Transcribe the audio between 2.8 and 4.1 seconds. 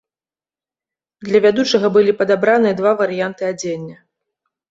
варыянты адзення.